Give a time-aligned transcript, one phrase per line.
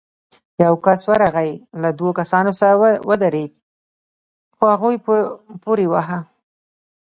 [0.63, 1.51] يو کس ورغی،
[1.81, 2.75] له دوو کسانو سره
[3.09, 3.51] ودرېد،
[4.55, 4.97] خو هغوی
[5.63, 6.19] پورې واهه.